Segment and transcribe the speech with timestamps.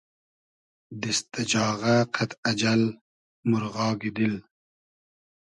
[1.01, 2.83] دیست دۂ جاغۂ قئد اجئل
[3.49, 4.35] مورغاگی دیل